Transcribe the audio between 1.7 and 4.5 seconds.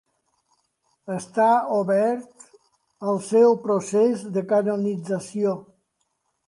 obert el seu procés de